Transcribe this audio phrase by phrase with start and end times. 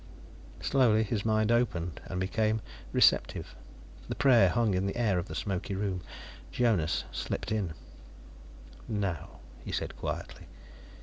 [0.61, 2.61] Slowly, his mind opened and became
[2.91, 3.53] receptive.
[4.09, 6.01] The prayer hung in the air of the smoky room.
[6.51, 7.73] Jonas slipped in
[8.87, 10.47] "Now," he said quietly.